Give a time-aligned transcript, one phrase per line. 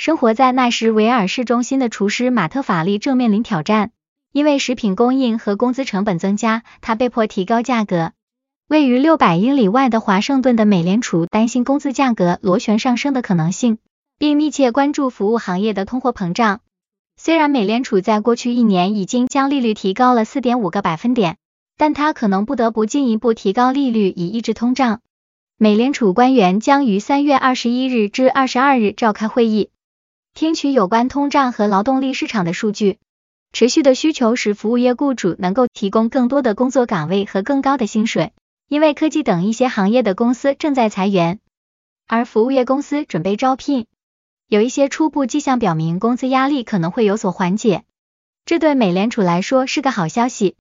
[0.00, 3.90] 生活在纳什维尔市中心的厨师马特法利正面临挑战，
[4.32, 8.12] 因为食品供应和工资成本增加，他被迫提高价格。
[8.66, 13.76] 位于六百英里外的华盛顿的美联储担心工资价格螺旋上升的可能性，
[14.18, 16.62] 并密切关注服务行业的通货膨胀。
[17.18, 21.36] 虽然美联储在过去一年已经将利率提高了四点五个百分点，
[21.76, 25.00] 但它可能不得不进一步提高利率以抑制通胀。
[25.58, 29.68] 美联储官员将于三月二十一日至二十二日召开会议，
[30.40, 32.98] 听取有关通胀和劳动力市场的数据。
[33.52, 38.32] 持续的需求使服务业雇主能够提供更多的工作岗位和更高的薪水，
[38.66, 41.40] 因为科技等一些行业的公司正在裁员，
[42.06, 43.84] 而服务业公司准备招聘。
[44.48, 47.84] 有一些初步迹象表明，工资压力可能会有所缓解，
[48.46, 50.56] 这对美联储来说是个好消息。